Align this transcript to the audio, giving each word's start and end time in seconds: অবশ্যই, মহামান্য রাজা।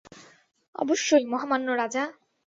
অবশ্যই, 0.75 1.25
মহামান্য 1.25 1.67
রাজা। 1.73 2.03